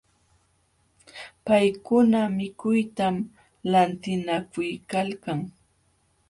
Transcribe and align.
Paykuna 1.45 2.21
mikuytam 2.37 3.15
lantinakuykalkan. 3.71 5.39